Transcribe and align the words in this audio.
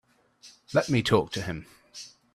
Let 0.73 0.89
me 0.89 1.03
talk 1.03 1.31
to 1.33 1.43
him. 1.43 1.67